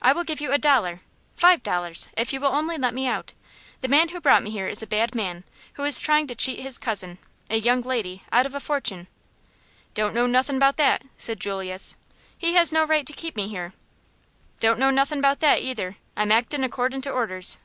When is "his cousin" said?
6.60-7.18